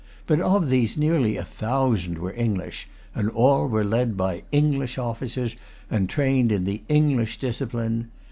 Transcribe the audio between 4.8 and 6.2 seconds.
officers, and